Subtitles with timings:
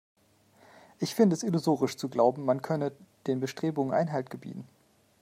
[0.97, 2.91] Ich finde es illusorisch zu glauben, man könne
[3.27, 4.67] den Bestrebungen Einhalt gebieten.